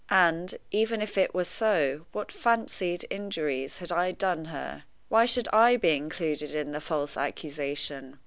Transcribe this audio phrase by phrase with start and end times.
[0.09, 4.85] And, even if it were so, what fancied injuries had I done her?
[5.09, 8.17] Why should I be included in the false accusation?